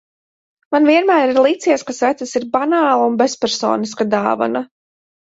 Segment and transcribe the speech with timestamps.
[0.75, 4.69] Man vienmēr ir licies, ka sveces ir banāla un bezpersoniska dāvana.